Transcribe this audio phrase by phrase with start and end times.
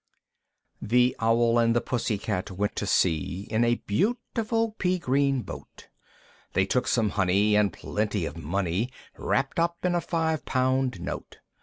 [0.81, 0.87] I.
[0.87, 5.89] The Owl and the Pussy Cat went to sea In a beautiful pea green boat,
[6.53, 11.37] They took some honey, and plenty of money, Wrapped up in a five pound note.